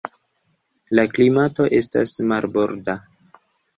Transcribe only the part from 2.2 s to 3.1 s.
marborda.